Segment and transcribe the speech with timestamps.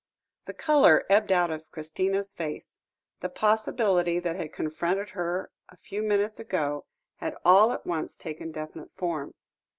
[0.45, 2.79] The colour ebbed out of Christina's face;
[3.19, 8.51] the possibility that had confronted her a few minutes ago, had all at once taken
[8.51, 9.35] definite form.